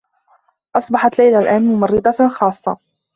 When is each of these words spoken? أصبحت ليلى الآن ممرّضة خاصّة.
أصبحت 0.75 1.19
ليلى 1.19 1.39
الآن 1.39 1.61
ممرّضة 1.65 2.27
خاصّة. 2.27 2.77